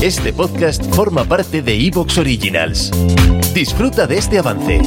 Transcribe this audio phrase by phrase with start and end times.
[0.00, 2.92] Este podcast forma parte de Evox Originals.
[3.52, 4.78] Disfruta de este avance.
[4.78, 4.86] Un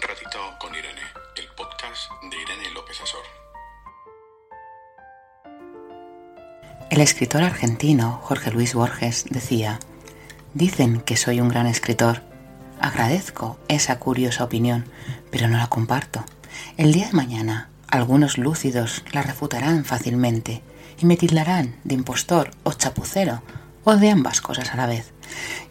[0.00, 1.00] ratito con Irene,
[1.34, 3.22] el podcast de Irene López Asor.
[6.90, 9.80] El escritor argentino Jorge Luis Borges decía,
[10.54, 12.22] Dicen que soy un gran escritor.
[12.78, 14.84] Agradezco esa curiosa opinión,
[15.32, 16.24] pero no la comparto.
[16.76, 20.62] El día de mañana, algunos lúcidos la refutarán fácilmente
[21.02, 23.42] y me tildarán de impostor o chapucero
[23.84, 25.12] o de ambas cosas a la vez.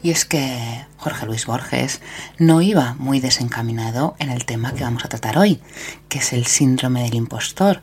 [0.03, 2.01] Y es que Jorge Luis Borges
[2.37, 5.61] no iba muy desencaminado en el tema que vamos a tratar hoy,
[6.09, 7.81] que es el síndrome del impostor,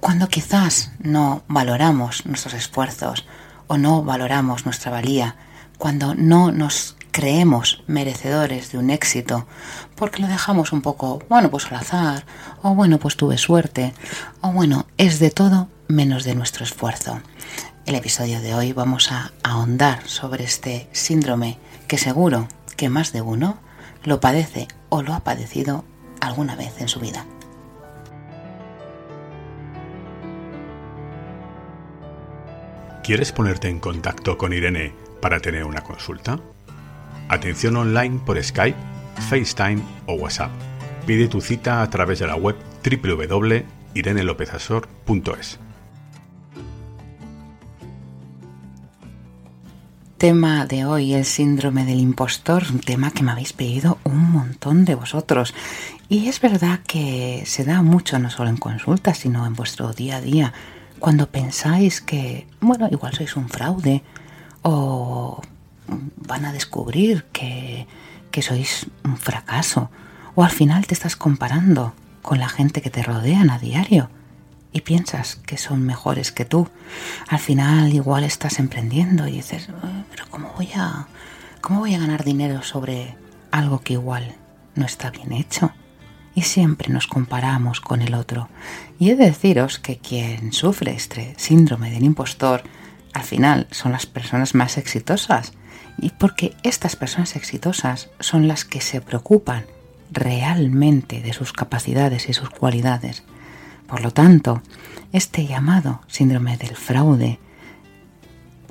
[0.00, 3.26] cuando quizás no valoramos nuestros esfuerzos
[3.66, 5.36] o no valoramos nuestra valía,
[5.78, 9.46] cuando no nos creemos merecedores de un éxito,
[9.94, 12.26] porque lo dejamos un poco, bueno, pues al azar,
[12.62, 13.94] o bueno, pues tuve suerte,
[14.40, 17.20] o bueno, es de todo menos de nuestro esfuerzo.
[17.86, 23.20] El episodio de hoy vamos a ahondar sobre este síndrome que seguro que más de
[23.20, 23.58] uno
[24.04, 25.84] lo padece o lo ha padecido
[26.20, 27.26] alguna vez en su vida.
[33.02, 36.40] ¿Quieres ponerte en contacto con Irene para tener una consulta?
[37.28, 38.78] Atención online por Skype,
[39.28, 40.50] FaceTime o WhatsApp.
[41.06, 45.58] Pide tu cita a través de la web www.irenelopezasor.es.
[50.24, 54.86] Tema de hoy, el síndrome del impostor, un tema que me habéis pedido un montón
[54.86, 55.52] de vosotros.
[56.08, 60.16] Y es verdad que se da mucho no solo en consultas, sino en vuestro día
[60.16, 60.54] a día,
[60.98, 64.02] cuando pensáis que, bueno, igual sois un fraude
[64.62, 65.42] o
[66.26, 67.86] van a descubrir que,
[68.30, 69.90] que sois un fracaso
[70.34, 74.08] o al final te estás comparando con la gente que te rodean a diario
[74.74, 76.68] y piensas que son mejores que tú.
[77.28, 79.68] Al final igual estás emprendiendo y dices,
[80.10, 81.06] pero ¿cómo voy a,
[81.60, 83.16] cómo voy a ganar dinero sobre
[83.52, 84.34] algo que igual
[84.74, 85.72] no está bien hecho?
[86.34, 88.48] Y siempre nos comparamos con el otro.
[88.98, 92.64] Y he de deciros que quien sufre este síndrome del impostor,
[93.12, 95.52] al final son las personas más exitosas.
[95.98, 99.66] Y porque estas personas exitosas son las que se preocupan
[100.10, 103.22] realmente de sus capacidades y sus cualidades.
[103.86, 104.62] Por lo tanto,
[105.12, 107.38] este llamado síndrome del fraude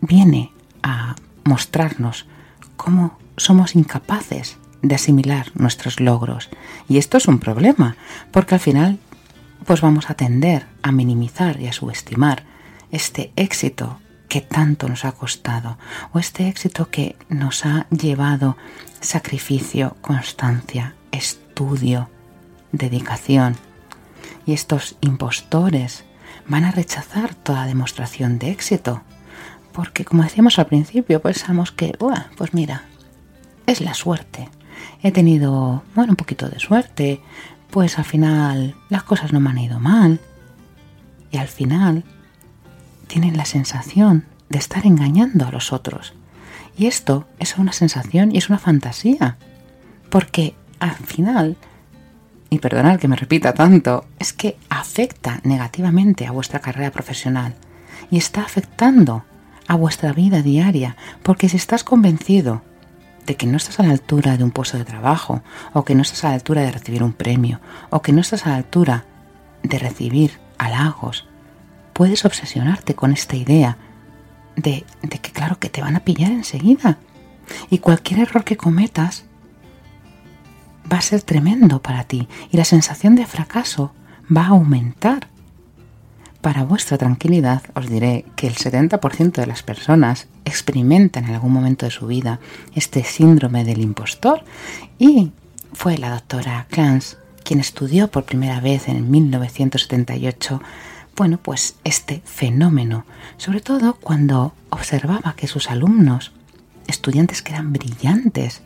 [0.01, 0.51] viene
[0.81, 2.25] a mostrarnos
[2.75, 6.49] cómo somos incapaces de asimilar nuestros logros.
[6.89, 7.95] Y esto es un problema,
[8.31, 8.99] porque al final
[9.65, 12.43] pues vamos a tender a minimizar y a subestimar
[12.91, 15.77] este éxito que tanto nos ha costado
[16.11, 18.57] o este éxito que nos ha llevado
[18.99, 22.09] sacrificio, constancia, estudio,
[22.71, 23.55] dedicación.
[24.45, 26.03] Y estos impostores
[26.47, 29.01] van a rechazar toda demostración de éxito,
[29.71, 31.97] porque como decíamos al principio, pensamos que,
[32.37, 32.83] pues mira,
[33.65, 34.49] es la suerte.
[35.01, 37.21] He tenido, bueno, un poquito de suerte,
[37.71, 40.19] pues al final las cosas no me han ido mal.
[41.31, 42.03] Y al final
[43.07, 46.13] tienen la sensación de estar engañando a los otros.
[46.77, 49.37] Y esto es una sensación y es una fantasía,
[50.09, 51.57] porque al final,
[52.53, 57.55] y perdonad que me repita tanto, es que afecta negativamente a vuestra carrera profesional
[58.11, 59.25] y está afectando
[59.67, 62.61] a vuestra vida diaria, porque si estás convencido
[63.25, 65.41] de que no estás a la altura de un puesto de trabajo,
[65.73, 67.59] o que no estás a la altura de recibir un premio,
[67.89, 69.05] o que no estás a la altura
[69.63, 71.25] de recibir halagos,
[71.93, 73.77] puedes obsesionarte con esta idea
[74.55, 76.99] de, de que claro que te van a pillar enseguida.
[77.69, 79.25] Y cualquier error que cometas
[80.93, 83.91] va a ser tremendo para ti y la sensación de fracaso
[84.25, 85.27] va a aumentar.
[86.39, 91.87] Para vuestra tranquilidad os diré que el 70% de las personas experimentan en algún momento
[91.87, 92.39] de su vida
[92.75, 94.43] este síndrome del impostor
[94.99, 95.31] y
[95.73, 100.61] fue la doctora Clance quien estudió por primera vez en 1978
[101.15, 103.05] bueno, pues este fenómeno,
[103.37, 106.31] sobre todo cuando observaba que sus alumnos,
[106.87, 108.61] estudiantes que eran brillantes,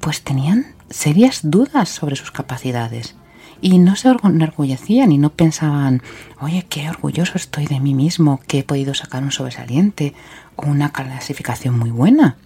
[0.00, 3.16] pues tenían serias dudas sobre sus capacidades
[3.60, 6.02] y no se enorgullecían y no pensaban,
[6.40, 10.14] oye, qué orgulloso estoy de mí mismo, que he podido sacar un sobresaliente
[10.56, 12.36] o una clasificación muy buena.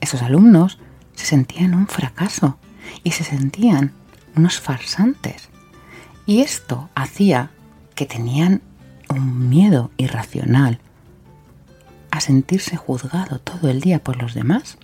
[0.00, 0.78] Esos alumnos
[1.14, 2.58] se sentían un fracaso
[3.04, 3.92] y se sentían
[4.36, 5.50] unos farsantes.
[6.26, 7.50] Y esto hacía
[7.94, 8.62] que tenían
[9.08, 10.80] un miedo irracional
[12.10, 14.78] a sentirse juzgado todo el día por los demás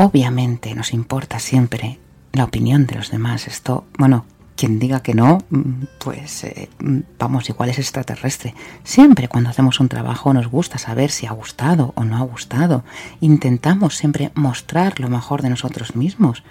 [0.00, 1.98] Obviamente nos importa siempre
[2.32, 3.48] la opinión de los demás.
[3.48, 8.54] Esto, bueno, quien diga que no, mm, pues eh, mm, vamos, igual es extraterrestre.
[8.84, 12.84] Siempre cuando hacemos un trabajo nos gusta saber si ha gustado o no ha gustado.
[13.20, 16.44] Intentamos siempre mostrar lo mejor de nosotros mismos.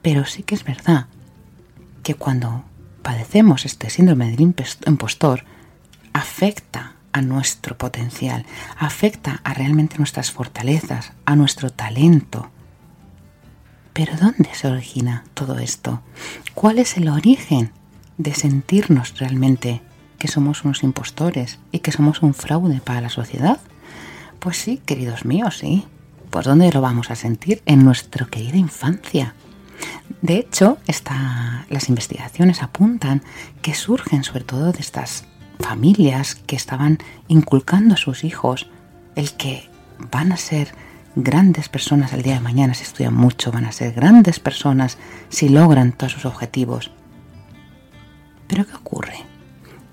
[0.00, 1.08] Pero sí que es verdad
[2.02, 2.64] que cuando
[3.02, 4.40] padecemos este síndrome del
[4.86, 5.44] impostor,
[6.14, 8.44] afecta a nuestro potencial,
[8.76, 12.50] afecta a realmente nuestras fortalezas, a nuestro talento,
[13.94, 16.02] pero ¿dónde se origina todo esto?
[16.52, 17.72] ¿Cuál es el origen
[18.18, 19.80] de sentirnos realmente
[20.18, 23.60] que somos unos impostores y que somos un fraude para la sociedad?
[24.38, 25.86] Pues sí, queridos míos, sí.
[26.28, 27.62] ¿Por dónde lo vamos a sentir?
[27.64, 29.34] En nuestra querida infancia.
[30.20, 30.76] De hecho,
[31.70, 33.22] las investigaciones apuntan
[33.62, 35.24] que surgen sobre todo de estas
[35.58, 36.98] familias que estaban
[37.28, 38.68] inculcando a sus hijos
[39.14, 39.68] el que
[39.98, 40.72] van a ser
[41.16, 44.98] grandes personas el día de mañana si estudian mucho, van a ser grandes personas
[45.30, 46.90] si logran todos sus objetivos.
[48.46, 49.24] Pero ¿qué ocurre?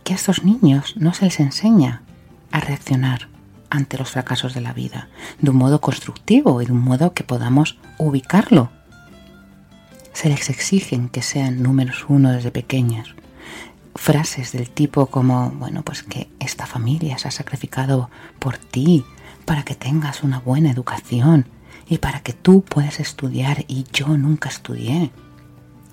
[0.03, 2.03] Que a estos niños no se les enseña
[2.51, 3.29] a reaccionar
[3.69, 5.07] ante los fracasos de la vida
[5.39, 8.69] de un modo constructivo y de un modo que podamos ubicarlo.
[10.11, 13.15] Se les exigen que sean números uno desde pequeños.
[13.95, 18.09] Frases del tipo como, bueno, pues que esta familia se ha sacrificado
[18.39, 19.05] por ti,
[19.45, 21.47] para que tengas una buena educación
[21.87, 25.11] y para que tú puedas estudiar y yo nunca estudié.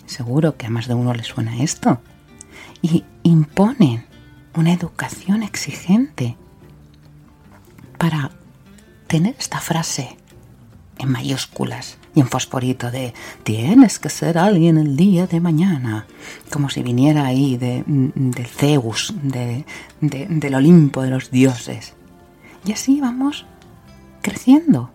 [0.07, 2.01] Seguro que a más de uno le suena esto.
[2.83, 4.07] Y imponen
[4.55, 6.37] una educación exigente
[7.99, 8.31] para
[9.07, 10.17] tener esta frase
[10.99, 16.07] en mayúsculas y en fosforito de tienes que ser alguien el día de mañana,
[16.51, 17.85] como si viniera ahí de,
[18.47, 19.65] Zeus, de,
[20.01, 21.95] del Olimpo de los dioses.
[22.65, 23.47] Y así vamos
[24.23, 24.91] creciendo,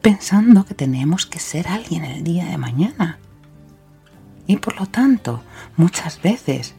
[0.00, 3.18] pensando que tenemos que ser alguien el día de mañana.
[4.46, 5.42] Y por lo tanto,
[5.76, 6.74] muchas veces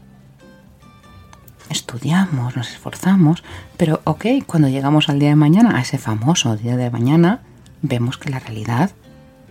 [1.70, 3.44] estudiamos, nos esforzamos,
[3.78, 7.42] pero ok, cuando llegamos al día de mañana, a ese famoso día de mañana,
[7.82, 8.92] vemos que la realidad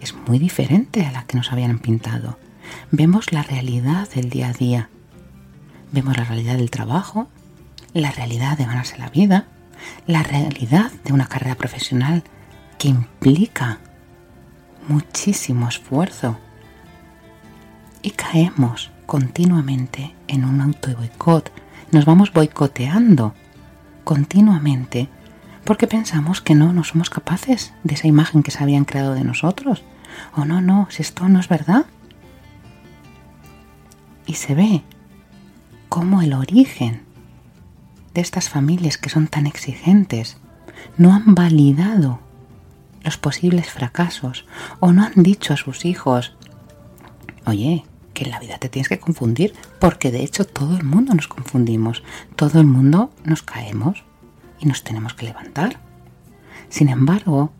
[0.02, 2.38] es muy diferente a la que nos habían pintado.
[2.90, 4.88] Vemos la realidad del día a día.
[5.92, 7.28] Vemos la realidad del trabajo,
[7.92, 9.46] la realidad de ganarse la vida,
[10.06, 12.22] la realidad de una carrera profesional
[12.78, 13.78] que implica
[14.88, 16.38] muchísimo esfuerzo
[18.02, 21.52] y caemos continuamente en un auto boicot.
[21.90, 23.34] Nos vamos boicoteando
[24.04, 25.08] continuamente
[25.64, 29.24] porque pensamos que no, no somos capaces de esa imagen que se habían creado de
[29.24, 29.84] nosotros.
[30.36, 31.86] O no, no, si esto no es verdad.
[34.26, 34.82] Y se ve
[35.88, 37.02] como el origen
[38.14, 40.38] de estas familias que son tan exigentes
[40.96, 42.20] no han validado
[43.02, 44.46] los posibles fracasos
[44.80, 46.36] o no han dicho a sus hijos,
[47.46, 51.14] oye, que en la vida te tienes que confundir, porque de hecho todo el mundo
[51.14, 52.02] nos confundimos,
[52.36, 54.04] todo el mundo nos caemos
[54.60, 55.80] y nos tenemos que levantar.
[56.68, 57.52] Sin embargo,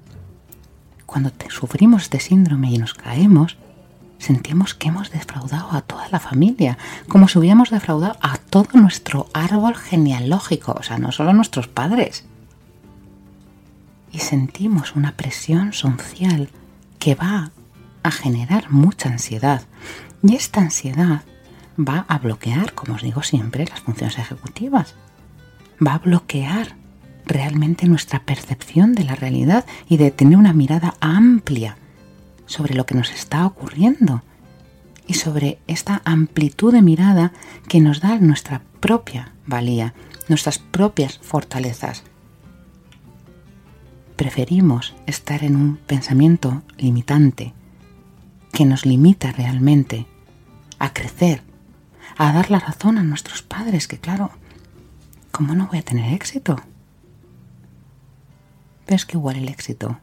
[1.12, 3.59] cuando sufrimos este síndrome y nos caemos,
[4.17, 9.26] sentimos que hemos defraudado a toda la familia, como si hubiéramos defraudado a todo nuestro
[9.35, 12.25] árbol genealógico, o sea, no solo a nuestros padres.
[14.11, 16.49] Y sentimos una presión social
[16.99, 17.50] que va
[18.03, 19.67] a generar mucha ansiedad.
[20.23, 21.25] Y esta ansiedad
[21.79, 24.94] va a bloquear, como os digo siempre, las funciones ejecutivas.
[25.87, 26.75] Va a bloquear
[27.27, 31.77] realmente nuestra percepción de la realidad y de tener una mirada amplia
[32.46, 34.23] sobre lo que nos está ocurriendo
[35.06, 37.32] y sobre esta amplitud de mirada
[37.69, 39.94] que nos da nuestra propia valía,
[40.29, 42.05] nuestras propias fortalezas.
[44.17, 47.55] Preferimos estar en un pensamiento limitante
[48.53, 50.06] que nos limita realmente
[50.79, 51.43] a crecer,
[52.17, 54.31] a dar la razón a nuestros padres, que claro,
[55.31, 56.56] ¿cómo no voy a tener éxito?
[58.93, 59.99] Pero es que igual el éxito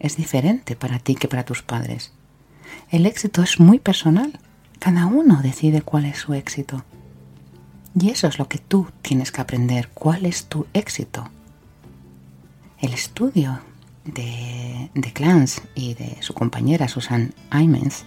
[0.00, 2.12] es diferente para ti que para tus padres.
[2.90, 4.38] El éxito es muy personal.
[4.78, 6.84] Cada uno decide cuál es su éxito.
[7.98, 9.88] Y eso es lo que tú tienes que aprender.
[9.94, 11.30] ¿Cuál es tu éxito?
[12.78, 13.60] El estudio
[14.04, 18.04] de, de Clance y de su compañera Susan Imens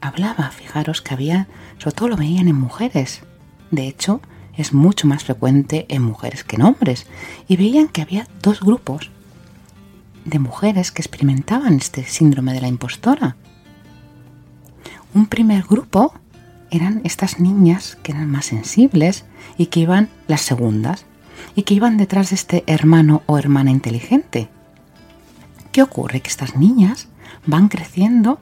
[0.00, 1.48] hablaba, fijaros, que había,
[1.78, 3.22] sobre todo lo veían en mujeres.
[3.72, 4.20] De hecho,
[4.56, 7.08] es mucho más frecuente en mujeres que en hombres.
[7.48, 9.10] Y veían que había dos grupos
[10.24, 13.36] de mujeres que experimentaban este síndrome de la impostora.
[15.14, 16.14] Un primer grupo
[16.70, 19.24] eran estas niñas que eran más sensibles
[19.56, 21.06] y que iban las segundas
[21.54, 24.48] y que iban detrás de este hermano o hermana inteligente.
[25.72, 26.20] ¿Qué ocurre?
[26.20, 27.08] Que estas niñas
[27.46, 28.40] van creciendo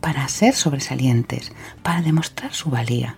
[0.00, 1.52] para ser sobresalientes,
[1.82, 3.16] para demostrar su valía,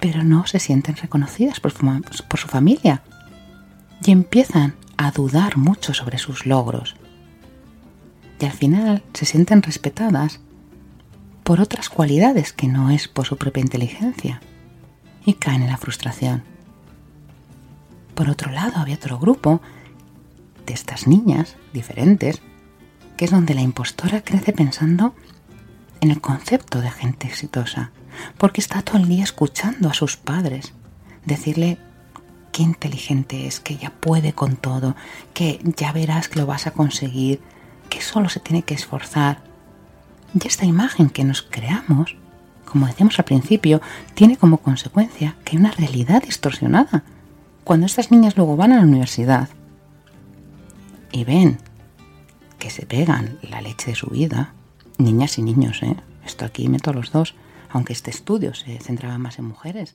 [0.00, 3.02] pero no se sienten reconocidas por, su familia
[4.04, 6.96] y empiezan a dudar mucho sobre sus logros.
[8.40, 10.40] Y al final se sienten respetadas
[11.42, 14.40] por otras cualidades que no es por su propia inteligencia
[15.24, 16.42] y caen en la frustración.
[18.14, 19.60] Por otro lado, había otro grupo
[20.66, 22.40] de estas niñas diferentes,
[23.16, 25.14] que es donde la impostora crece pensando
[26.00, 27.90] en el concepto de gente exitosa,
[28.38, 30.72] porque está todo el día escuchando a sus padres
[31.24, 31.78] decirle
[32.56, 34.96] qué inteligente es, que ella puede con todo,
[35.34, 37.38] que ya verás que lo vas a conseguir,
[37.90, 39.42] que solo se tiene que esforzar.
[40.32, 42.16] Y esta imagen que nos creamos,
[42.64, 43.82] como decíamos al principio,
[44.14, 47.04] tiene como consecuencia que hay una realidad distorsionada.
[47.62, 49.50] Cuando estas niñas luego van a la universidad
[51.12, 51.58] y ven
[52.58, 54.54] que se pegan la leche de su vida,
[54.96, 55.94] niñas y niños, ¿eh?
[56.24, 57.34] esto aquí meto a los dos,
[57.68, 59.94] aunque este estudio se centraba más en mujeres,